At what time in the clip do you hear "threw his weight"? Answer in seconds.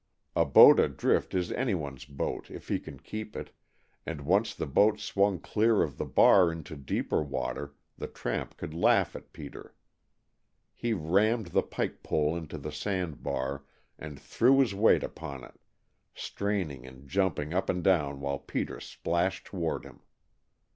14.19-15.03